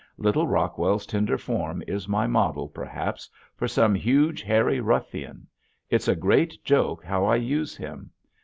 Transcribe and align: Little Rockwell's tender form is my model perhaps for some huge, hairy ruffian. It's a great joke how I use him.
Little 0.17 0.47
Rockwell's 0.47 1.05
tender 1.05 1.37
form 1.37 1.83
is 1.85 2.07
my 2.07 2.25
model 2.25 2.67
perhaps 2.67 3.29
for 3.55 3.67
some 3.67 3.93
huge, 3.93 4.41
hairy 4.41 4.79
ruffian. 4.79 5.45
It's 5.91 6.07
a 6.07 6.15
great 6.15 6.57
joke 6.63 7.03
how 7.03 7.25
I 7.25 7.35
use 7.35 7.75
him. 7.77 8.09